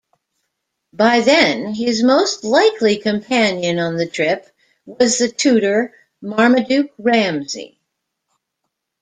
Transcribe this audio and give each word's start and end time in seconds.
By 0.93 1.19
then 1.19 1.75
his 1.75 2.01
most 2.01 2.43
likely 2.43 2.97
companion 2.97 3.77
on 3.77 3.97
the 3.97 4.07
trip 4.07 4.49
was 4.87 5.19
the 5.19 5.29
tutor 5.29 5.93
Marmaduke 6.23 6.89
Ramsay. 6.97 7.79